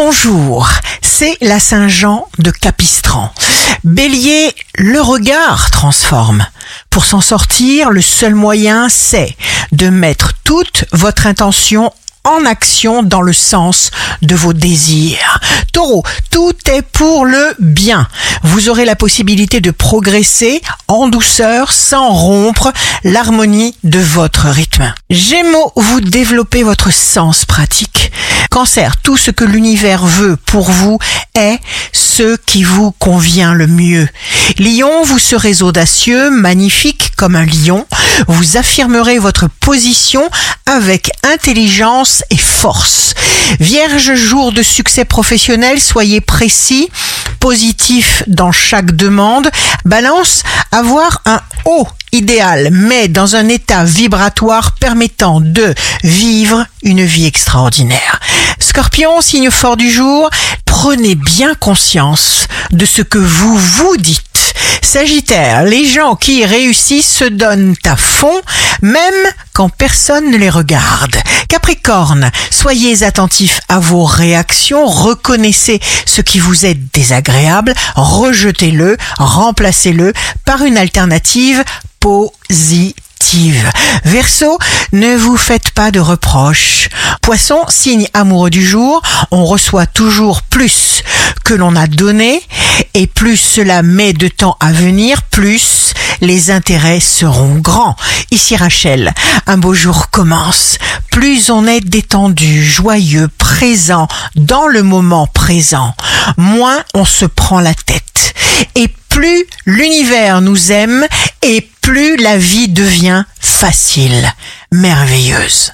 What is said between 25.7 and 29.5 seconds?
vous développez votre sens pratique. Cancer, tout ce que